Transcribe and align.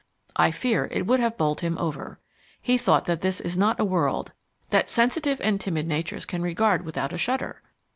I 0.35 0.49
fear 0.49 0.87
it 0.89 1.05
would 1.05 1.19
have 1.19 1.37
bowled 1.37 1.61
him 1.61 1.77
over. 1.77 2.19
He 2.59 2.75
thought 2.75 3.05
that 3.05 3.19
this 3.19 3.39
is 3.39 3.55
not 3.55 3.79
a 3.79 3.85
world 3.85 4.33
"that 4.71 4.89
sensitive 4.89 5.39
and 5.41 5.61
timid 5.61 5.85
natures 5.85 6.25
can 6.25 6.41
regard 6.41 6.83
without 6.83 7.13
a 7.13 7.19
shudder." 7.19 7.61